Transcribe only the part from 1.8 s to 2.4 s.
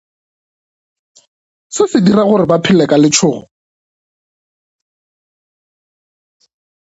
se dira